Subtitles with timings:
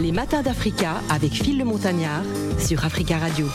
[0.00, 2.22] Les matins d'Africa avec Phil le Montagnard
[2.58, 3.46] sur Africa Radio.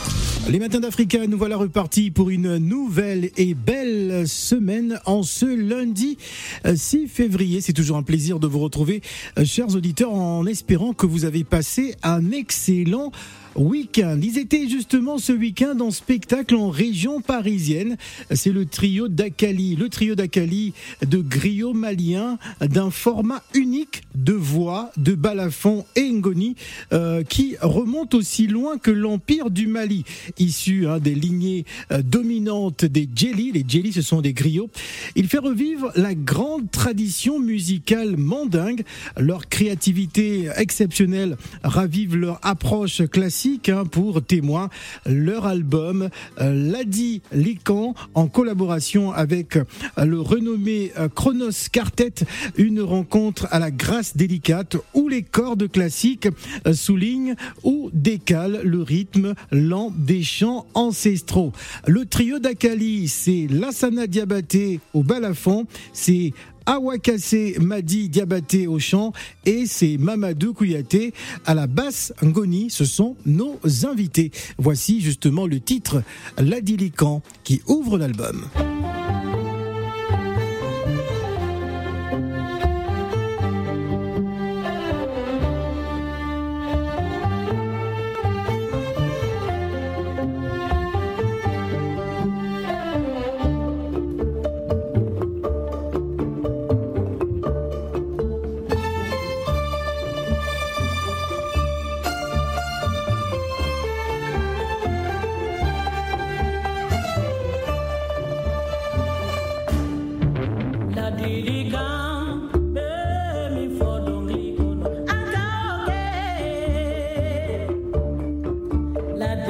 [0.48, 6.18] Les matins d'Africa, nous voilà repartis pour une nouvelle et belle semaine en ce lundi
[6.64, 7.60] 6 euh, février.
[7.60, 9.02] C'est toujours un plaisir de vous retrouver,
[9.38, 13.10] euh, chers auditeurs, en espérant que vous avez passé un excellent
[13.56, 14.18] week-end.
[14.22, 17.96] Ils étaient justement ce week-end en spectacle en région parisienne.
[18.30, 20.74] C'est le trio d'Akali, le trio d'Akali
[21.06, 26.56] de griot malien d'un format unique de voix de Balafon et Ngoni
[26.92, 30.04] euh, qui remonte aussi loin que l'empire du Mali,
[30.38, 33.52] issu hein, des lignées euh, dominantes des Djeli.
[33.52, 34.70] Les Djeli, ce sont des griots.
[35.14, 38.82] Il fait revivre la grande tradition musicale mandingue.
[39.18, 44.70] Leur créativité exceptionnelle ravive leur approche classique Hein, pour témoin
[45.06, 46.08] leur album
[46.40, 49.64] euh, Ladi Lican en collaboration avec euh,
[50.04, 52.14] le renommé euh, Chronos Quartet,
[52.56, 56.28] une rencontre à la grâce délicate où les cordes classiques
[56.72, 61.52] soulignent ou décalent le rythme lent des chants ancestraux.
[61.86, 66.32] Le trio d'Akali, c'est Lassana Diabaté au balafon, c'est
[66.66, 69.12] Awakase Madi Diabaté au chant
[69.44, 71.14] et c'est Mamadou Kouyaté
[71.46, 72.70] à la basse Ngoni.
[72.70, 74.32] Ce sont nos invités.
[74.58, 76.02] Voici justement le titre
[76.38, 78.46] L'Adilican qui ouvre l'album.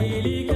[0.07, 0.56] 你离开。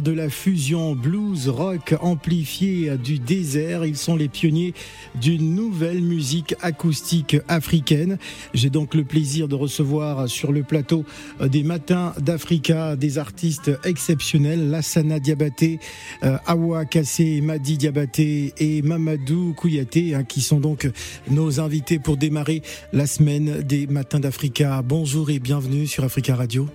[0.00, 3.84] De la fusion blues rock amplifié du désert.
[3.84, 4.74] Ils sont les pionniers
[5.20, 8.18] d'une nouvelle musique acoustique africaine.
[8.54, 11.04] J'ai donc le plaisir de recevoir sur le plateau
[11.40, 15.78] des Matins d'Africa des artistes exceptionnels, Lassana Diabaté,
[16.22, 20.88] euh, Awa Kassé, Madi Diabaté et Mamadou Kouyaté, hein, qui sont donc
[21.30, 22.62] nos invités pour démarrer
[22.92, 24.82] la semaine des Matins d'Africa.
[24.82, 26.68] Bonjour et bienvenue sur Africa Radio.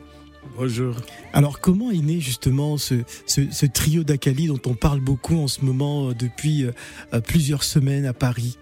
[0.56, 0.96] Bonjour.
[1.34, 2.96] Alors comment est né justement ce,
[3.26, 8.06] ce, trio d'Akali dont on parle beaucoup en ce moment euh, depuis euh, plusieurs semaines
[8.06, 8.58] à Paris?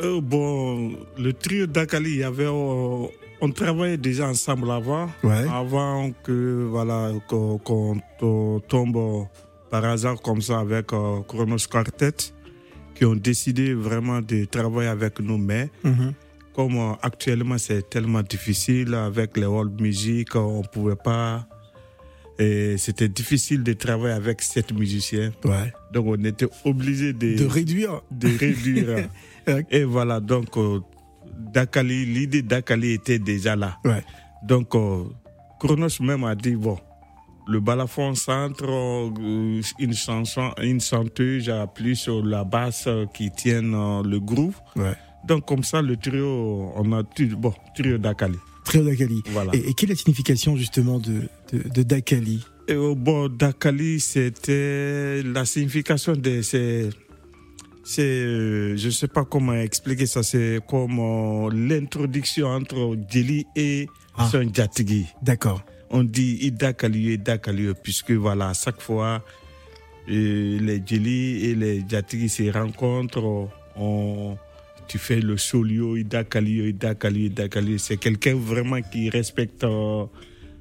[0.00, 3.10] Euh, Bon, le trio d'Akali, il y avait, on
[3.54, 8.00] travaillait déjà ensemble avant, avant que voilà qu'on
[8.68, 9.26] tombe
[9.70, 12.32] par hasard comme ça avec Chronos Quartet,
[12.94, 16.12] qui ont décidé vraiment de travailler avec nous, mais mm-hmm
[16.54, 21.46] comme euh, actuellement c'est tellement difficile avec les world music, on pouvait pas.
[22.38, 25.32] Et c'était difficile de travailler avec sept musiciens.
[25.44, 25.72] Ouais.
[25.92, 28.00] Donc on était obligé de, de réduire.
[28.10, 29.08] De réduire.
[29.70, 30.80] et voilà, donc euh,
[31.52, 33.78] Dakali, l'idée d'Akali était déjà là.
[33.84, 34.02] Ouais.
[34.42, 35.04] Donc euh,
[35.60, 36.78] Chronos même a dit bon,
[37.46, 38.64] le balafon centre,
[39.78, 43.72] une chanson, une chanteuse plus sur la basse qui tienne
[44.02, 44.60] le groove.
[44.76, 44.96] Ouais.
[45.26, 47.02] Donc comme ça, le trio, on a
[47.36, 48.38] bon, trio Dakali.
[48.64, 49.22] Trio Dakali.
[49.30, 49.52] Voilà.
[49.54, 51.22] Et, quelle est la signification justement de,
[51.52, 52.44] de, Dakali?
[52.68, 56.90] Et, oh, Bon, Dakali, c'était la signification de c'est
[57.84, 63.88] c'est euh, je sais pas comment expliquer ça c'est comme euh, l'introduction entre Djeli et
[64.16, 64.28] ah.
[64.30, 65.06] son Djatigi.
[65.20, 65.62] D'accord.
[65.90, 69.24] On dit Idakali Idakali puisque voilà à chaque fois
[70.08, 74.36] euh, les Djeli et les Djatigi se rencontrent on
[74.92, 77.78] tu fais le solio, Ida Kali, Ida Kali, Ida Kali.
[77.78, 80.04] C'est quelqu'un vraiment qui respecte euh,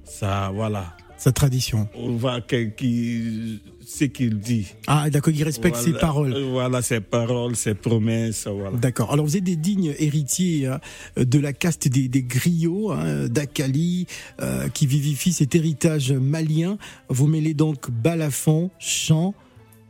[0.06, 0.96] sa, voilà.
[1.18, 1.90] Sa tradition.
[1.96, 4.68] On voit qui, ce qu'il dit.
[4.88, 6.34] Ah, d'accord, il respecte ses paroles.
[6.50, 8.48] Voilà, ses paroles, ses promesses.
[8.48, 8.78] Voilà.
[8.78, 9.12] D'accord.
[9.12, 10.80] Alors, vous êtes des dignes héritiers hein,
[11.18, 14.08] de la caste des, des griots, hein, d'Akali,
[14.42, 16.78] euh, qui vivifie cet héritage malien.
[17.10, 19.36] Vous mêlez donc balafon, chant,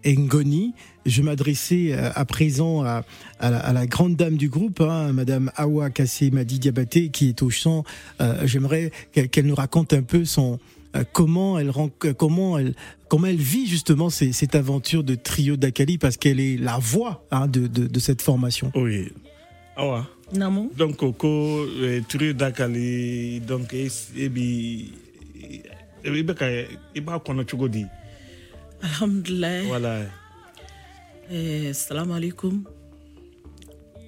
[0.05, 0.73] Ngoni.
[1.05, 3.03] Je m'adressais euh, à présent à,
[3.39, 7.83] la, grande dame du groupe, hein, Madame Awa Kassé Madi Diabaté, qui est au chant.
[8.21, 10.59] Euh, j'aimerais qu'elle nous raconte un peu son
[10.95, 11.71] euh, comment elle
[12.17, 12.75] comment elle
[13.07, 17.47] comment elle vit justement cette aventure de trio d'Akali parce qu'elle est la voix hein,
[17.47, 18.71] de, cette formation.
[18.75, 19.11] Oui.
[19.75, 20.07] Awa.
[20.33, 20.71] Namo.
[20.77, 21.65] Donc Coco
[22.07, 24.91] trio d'Akali donc et bi
[26.03, 27.85] et ba kono chugodi.
[28.83, 29.93] Alhamdulilayi voilà
[31.31, 32.63] eh, salamu alaikum.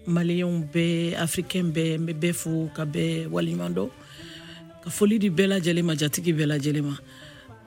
[0.07, 3.89] Maliyɛnw bɛɛ afirikɛn bɛɛ n bɛ bɛɛ fo ka bɛɛ waleɲuman dɔn
[4.83, 6.95] ka foli di bɛɛ lajɛlen ma jatigi bɛɛ lajɛlen ma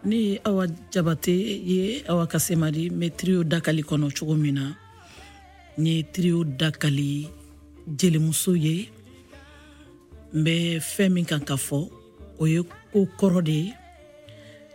[0.05, 1.33] ni awa jabate
[1.71, 4.65] ye awa kasemadi n bɛ trio dakali kɔnɔ cogo min na
[5.79, 7.29] n ye trio dakali
[7.89, 8.91] jelimuso ye.
[10.35, 11.89] N bɛ fɛn min kan ka fɔ
[12.39, 12.61] o ye
[12.93, 13.75] ko kɔrɔ de ye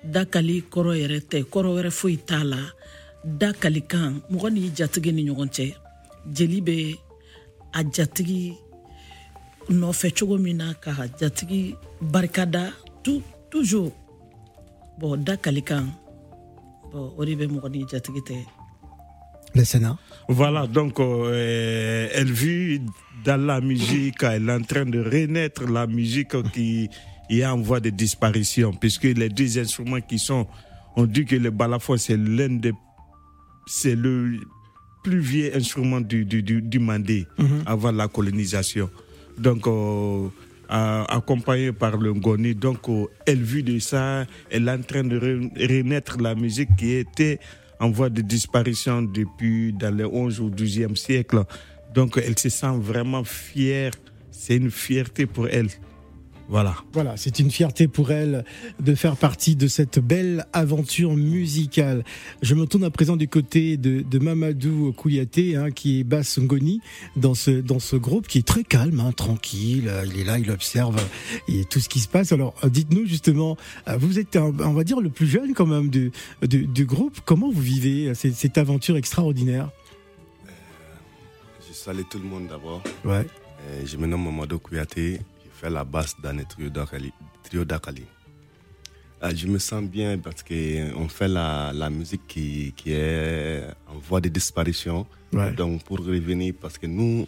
[0.04, 2.60] dakali kɔrɔ yɛrɛ tɛ kɔrɔ wɛrɛ foyi t'a la
[3.24, 5.66] dakalikan mɔgɔ n'i jatigi ni ɲɔgɔn cɛ
[6.36, 6.98] jeli bɛ
[7.74, 8.58] a jatigi
[9.70, 13.92] nɔfɛ cogo min na ka jatigi barikada tu toujours
[15.00, 15.86] bɔn dakalikan
[16.92, 18.38] bɔn o de bɛ mɔgɔ n'i jatigi tɛ
[19.54, 19.98] le Sénat.
[20.30, 22.82] Voilà, donc euh, elle vit
[23.26, 26.90] dans la musique, elle est en train de renaître la musique qui,
[27.32, 30.46] il est en voie de disparition, puisque les deux instruments qui sont,
[30.98, 32.74] on dit que le balafon, c'est l'un des,
[33.66, 34.38] c'est le
[35.02, 37.64] plus vieux instrument du, du, du, Mandé mhm.
[37.66, 38.90] avant la colonisation.
[39.38, 40.28] Donc, euh,
[40.70, 42.54] accompagné par le Ngoni.
[42.54, 46.92] Donc, euh, elle vit de ça, elle est en train de renaître la musique qui
[46.92, 47.40] était
[47.80, 51.44] en voie de disparition depuis dans le 11 ou 12e siècle.
[51.96, 53.94] Donc, elle se sent vraiment fière.
[54.32, 55.70] C'est une fierté pour elle.
[56.50, 56.76] Voilà.
[56.94, 58.44] Voilà, c'est une fierté pour elle
[58.80, 62.04] de faire partie de cette belle aventure musicale.
[62.42, 66.82] Je me tourne à présent du côté de, Mamadou Kouyaté, hein, qui est basse Ngoni
[67.16, 69.92] dans ce, dans ce groupe, qui est très calme, hein, tranquille.
[70.06, 71.02] Il est là, il observe
[71.48, 72.32] et tout ce qui se passe.
[72.32, 73.58] Alors, dites-nous justement,
[73.98, 77.20] vous êtes, on va dire, le plus jeune quand même du, du, groupe.
[77.26, 79.70] Comment vous vivez cette, cette aventure extraordinaire?
[80.48, 80.52] Euh,
[81.68, 82.82] Je salue tout le monde d'abord.
[83.06, 83.26] Ouais.
[83.70, 85.22] Euh, je me nomme Mamadou Kouyaté
[85.62, 86.70] fait la basse dans le trio
[87.66, 88.04] d'Akali.
[89.22, 94.00] Ah, je me sens bien parce qu'on fait la, la musique qui, qui, est en
[94.00, 95.06] voie de disparition.
[95.56, 97.28] Donc, pour revenir, parce que nous,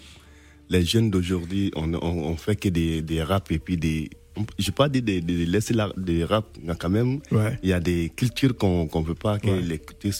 [0.70, 4.10] les jeunes d'aujourd'hui, on, on, fait que des, des rap et puis des,
[4.58, 7.58] je pas dire de, de laisser la, de rap, mais quand même, Ouais.
[7.62, 9.62] il y a des cultures qu'on qu'on veut pas que Ouais.
[9.62, 10.14] les cultures,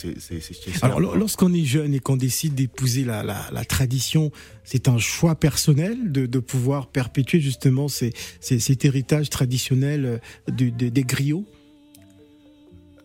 [0.84, 4.32] Alors, lo- lorsqu'on est jeune et qu'on décide d'épouser la, la, la tradition,
[4.64, 10.18] c'est un choix personnel de, de pouvoir perpétuer justement ces, ces- cet héritage traditionnel euh,
[10.52, 11.46] de- des griots?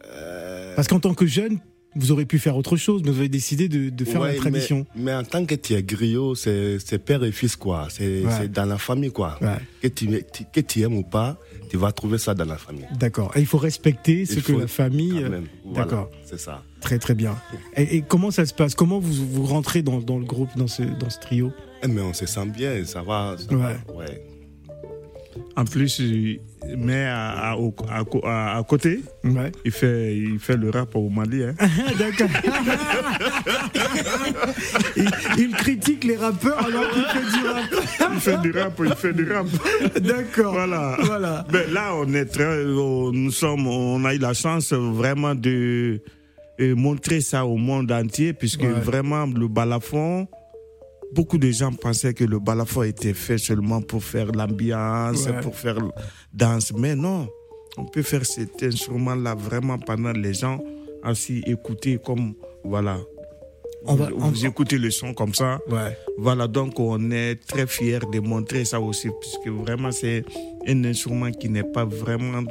[0.07, 1.59] Euh, Parce qu'en tant que jeune,
[1.99, 4.39] vous aurez pu faire autre chose, mais vous avez décidé de, de faire ouais, la
[4.39, 4.87] tradition.
[4.95, 7.89] Mais, mais en tant que tu es griot, c'est c'est père et fils, quoi.
[7.91, 8.31] C'est Ouais.
[8.39, 9.39] c'est dans la famille, quoi.
[9.41, 11.39] Ouais, Que, tu, tu- que tu aimes ou pas,
[11.71, 12.87] tu vas trouver ça dans la famille.
[12.99, 13.33] d'accord.
[13.37, 15.11] Et il faut respecter ce Il que la famille.
[15.13, 15.47] Quand euh, même.
[15.65, 16.11] Voilà, d'accord.
[16.25, 16.63] C'est ça.
[16.81, 17.37] Très très bien.
[17.77, 18.75] Et, et comment ça se passe?
[18.75, 21.53] Comment vous, vous rentrez dans, dans le groupe, dans ce, dans ce trio?
[21.83, 23.37] Eh, Mais on se sent bien, ça va.
[23.39, 23.61] ça Ouais.
[23.89, 24.23] va, ouais.
[25.57, 26.01] En plus,
[26.77, 29.53] mais à, à- à à- à côté, Ouais.
[29.65, 31.45] il fait, il fait le rap au Mali.
[31.45, 31.55] Hein.
[31.99, 32.29] D'accord.
[34.97, 37.65] il, il critique les rappeurs alors qu'il fait du rap.
[38.15, 39.47] Il fait du rap, il fait du rap.
[40.01, 40.53] D'accord.
[40.55, 40.97] Voilà.
[41.03, 41.47] Voilà.
[41.53, 46.01] Ben, là, on est très, on- nous sommes, on a eu la chance vraiment de
[46.75, 48.71] montrer ça au monde entier, puisque Ouais.
[48.71, 50.27] vraiment le balafon,
[51.15, 55.41] beaucoup de gens pensaient que le balafon était fait seulement pour faire l'ambiance, Ouais.
[55.41, 55.79] pour faire
[56.33, 57.29] danse, mais non,
[57.77, 60.59] on peut faire cet instrument-là vraiment pendant les gens
[61.03, 62.35] ainsi écouter comme
[62.65, 62.99] voilà.
[63.85, 65.61] On va- vous, on- vous écoutez le son comme ça.
[65.71, 65.97] Ouais.
[66.19, 70.25] Voilà, donc on est très fiers de montrer ça aussi, puisque vraiment c'est
[70.67, 72.43] un instrument qui n'est pas vraiment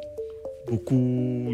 [0.70, 1.54] beaucoup.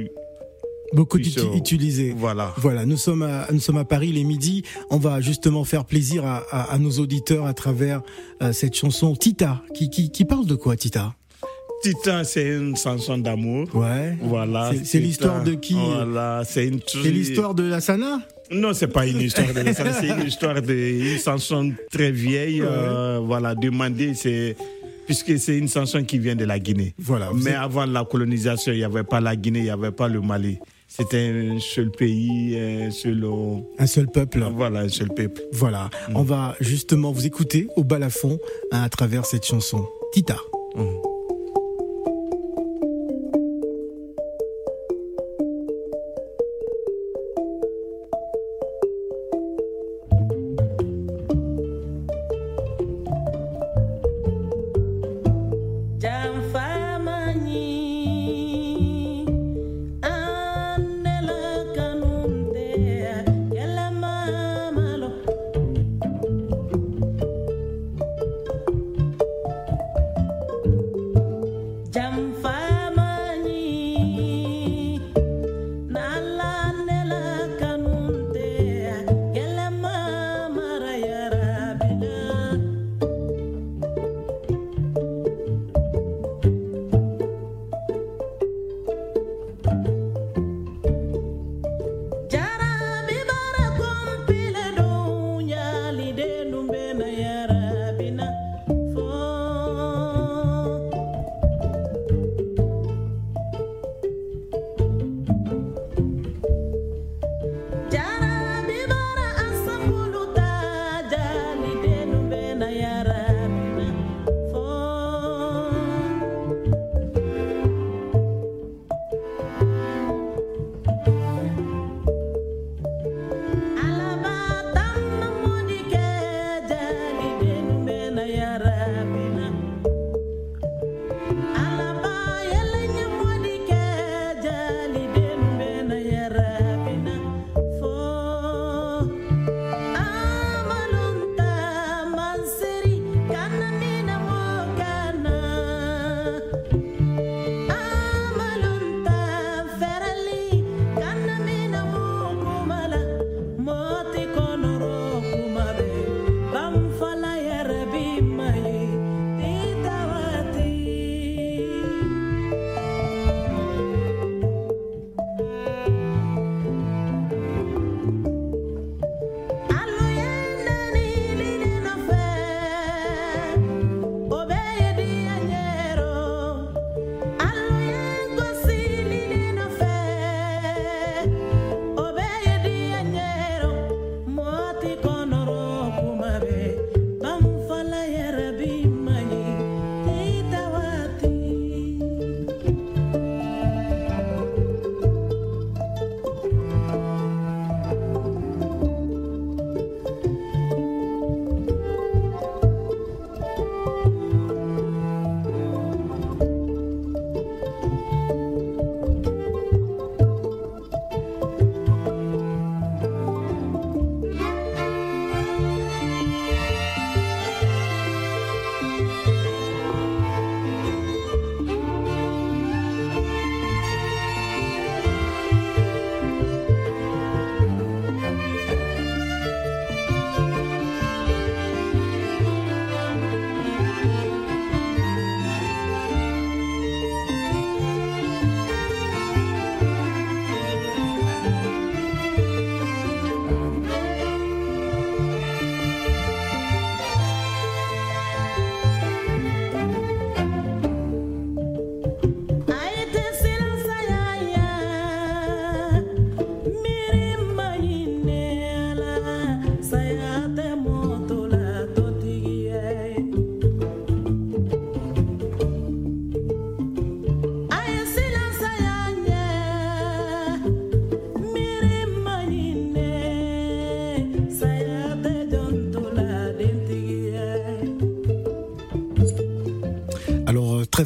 [0.93, 2.13] Beaucoup utilisé.
[2.15, 2.53] Voilà.
[2.57, 4.63] Voilà, nous sommes, à, nous sommes à Paris, les midi.
[4.89, 8.01] On va justement faire plaisir à, à- à nos auditeurs à travers
[8.41, 9.61] euh, cette chanson Tita.
[9.73, 11.13] Qui, qui, qui parle de quoi, Tita?
[11.81, 13.67] Tita, c'est une chanson d'amour.
[13.73, 14.17] Ouais.
[14.21, 14.71] Voilà.
[14.83, 15.73] C'est- l'histoire de qui?
[15.73, 16.79] Voilà, c'est une.
[16.87, 18.21] C'est l'histoire de la Sana?
[18.51, 22.61] Non, c'est pas une histoire de ça, c'est une histoire de une chanson très vieille.
[22.61, 24.55] euh, voilà, demandée, c'est
[25.07, 26.93] puisque c'est une chanson qui vient de la Guinée.
[26.99, 27.31] Voilà.
[27.33, 30.07] Mais êtes- avant la colonisation, il n'y avait pas la Guinée, il n'y avait pas
[30.07, 30.59] le Mali.
[30.95, 33.23] C'était un seul pays, un seul.
[33.23, 34.45] euh, Un seul peuple.
[34.53, 35.41] Voilà, un seul peuple.
[35.51, 35.89] Voilà.
[36.13, 38.37] On va justement vous écouter au balafon
[38.71, 39.87] à travers cette chanson.
[40.13, 40.37] Tita.
[40.75, 41.12] Mhm.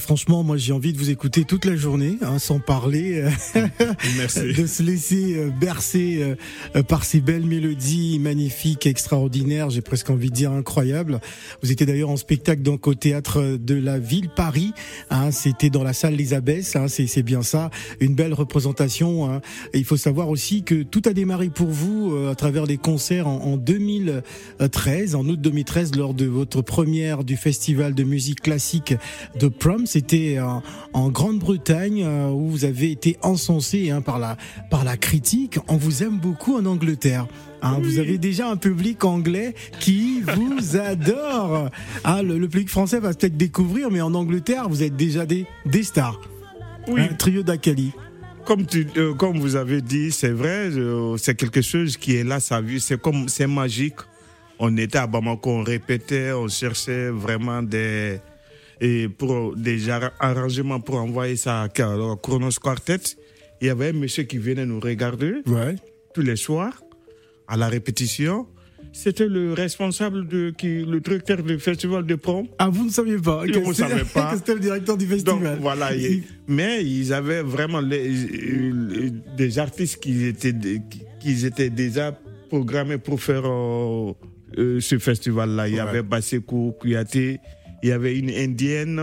[0.07, 4.81] Franchement, moi j'ai envie de vous écouter toute la journée, hein, sans parler, de se
[4.81, 6.37] laisser euh, bercer
[6.77, 11.19] euh, par ces belles mélodies magnifiques, extraordinaires, j'ai presque envie de dire incroyables.
[11.61, 14.71] Vous étiez d'ailleurs en spectacle donc au théâtre de la ville Paris,
[15.09, 19.29] hein, c'était dans la salle Les Abbesses, hein, c'est bien ça, une belle représentation.
[19.29, 19.41] Hein.
[19.73, 22.77] Et il faut savoir aussi que tout a démarré pour vous euh, à travers des
[22.77, 28.41] concerts en, en 2013, en août 2013, lors de votre première du festival de musique
[28.41, 28.93] classique
[29.37, 30.37] de Prom c'était
[30.93, 34.37] en, Grande-Bretagne euh, où vous avez été encensé hein, par la
[34.69, 35.57] par la critique.
[35.67, 37.25] On vous aime beaucoup en Angleterre.
[37.63, 37.79] Hein.
[37.81, 41.69] Vous avez déjà un public anglais qui vous adore.
[42.03, 45.81] Ah, le, public français va peut-être découvrir, mais en Angleterre, vous êtes déjà des, des
[45.83, 46.21] stars.
[46.87, 47.01] Oui.
[47.01, 47.91] Un trio d'Akali.
[48.45, 52.23] Comme, tu, euh, comme vous avez dit, c'est vrai, euh, c'est quelque chose qui est
[52.23, 53.97] là, ça c'est comme, c'est magique.
[54.59, 58.19] On était à Bamako, on répétait, on cherchait vraiment des,
[58.81, 62.99] et pour des arrangements pour envoyer ça à Chronos Quartet.
[63.61, 65.41] Il y avait un monsieur qui venait nous regarder
[66.13, 66.83] tous les soirs
[67.47, 68.47] à la répétition.
[68.93, 72.47] C'était le responsable de qui, le directeur du festival de prom.
[72.57, 74.33] Ah, vous ne saviez pas Je ne savais pas.
[74.37, 75.39] C'était le directeur du festival.
[75.39, 75.91] Donc, voilà.
[76.47, 80.53] mais ils avaient vraiment des artistes qui étaient,
[81.19, 82.17] qui, étaient déjà
[82.49, 84.13] programmés pour faire euh,
[84.57, 85.67] euh, ce festival-là.
[85.67, 87.39] Il y avait Basekou Kouyaté,
[87.87, 89.01] il y avait une indienne,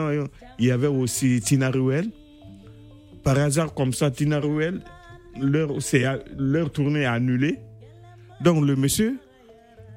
[0.58, 2.10] il y avait aussi Tina Ruel.
[3.22, 4.82] Par hasard, comme ça, Tina Ruel,
[5.40, 5.70] leur,
[6.36, 7.56] leur tournée est annulée.
[8.42, 9.16] Donc le monsieur,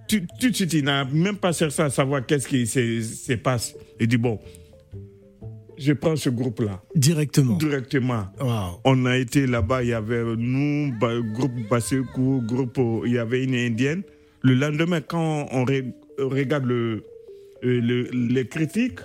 [0.07, 3.75] tout, de suite, il n'a même pas cherché à savoir qu'est-ce qui se passe.
[3.99, 4.39] Il dit, bon,
[5.77, 6.81] je prends ce groupe-là.
[6.95, 7.57] Directement.
[7.57, 8.27] Directement.
[8.85, 10.93] On a été là-bas, il y avait nous,
[11.33, 14.03] groupe Basekou, groupe, il y avait une indienne.
[14.43, 17.03] Le lendemain, quand on regarde le,
[17.63, 18.99] euh, les critiques,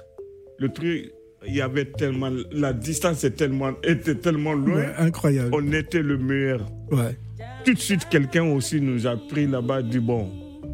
[0.59, 1.13] le truc,
[1.47, 4.85] il y avait tellement, la distance était tellement, était tellement loin.
[4.99, 5.51] incroyable.
[5.53, 6.67] On était le meilleur.
[6.91, 7.17] Ouais.
[7.65, 10.29] Tout de suite, quelqu'un aussi nous a pris là-bas, du bon.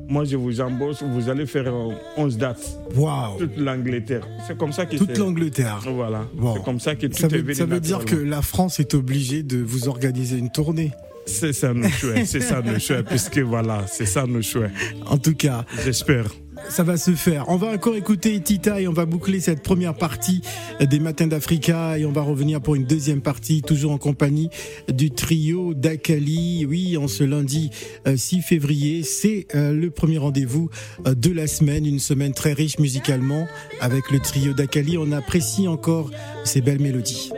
[0.09, 1.73] Moi, je vous embauche, vous allez faire
[2.17, 2.79] 11 dates.
[2.95, 3.39] Waouh.
[3.39, 4.27] Toute l'Angleterre.
[4.47, 5.81] C'est comme ça que Toute l'Angleterre.
[5.87, 6.27] Voilà.
[6.55, 8.95] C'est comme ça que tout ça veut, est Ça veut dire que la France est
[8.95, 10.93] obligée de vous organiser une tournée.
[11.27, 14.69] C'est ça nos choix, c'est ça nos choix, puisque voilà, c'est ça nos choix.
[15.07, 15.67] En tout cas.
[15.85, 16.25] J'espère
[16.69, 17.45] ça va se faire.
[17.49, 20.43] On va encore écouter Tita et on va boucler cette première partie
[20.81, 24.51] des Matins d'Africa et on va revenir pour une deuxième partie, toujours en compagnie
[24.89, 26.67] du trio d'Akali.
[26.67, 27.71] Oui, en ce lundi
[28.15, 30.71] 6 euh, février, c'est euh, le premier rendez-vous
[31.07, 33.47] euh, de la semaine, une semaine très riche musicalement
[33.81, 34.99] avec le trio d'Akali.
[34.99, 36.11] On apprécie encore
[36.45, 37.31] ces belles mélodies.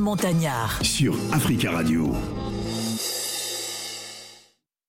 [0.00, 0.78] Montagnard.
[0.82, 2.14] sur Africa Radio.